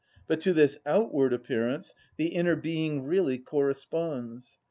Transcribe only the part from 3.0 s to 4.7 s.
really corresponds.